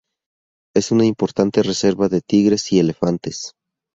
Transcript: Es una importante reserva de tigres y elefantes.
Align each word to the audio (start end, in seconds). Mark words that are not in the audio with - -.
Es 0.75 0.89
una 0.89 1.05
importante 1.05 1.61
reserva 1.61 2.09
de 2.09 2.21
tigres 2.21 2.71
y 2.71 2.79
elefantes. 2.79 3.53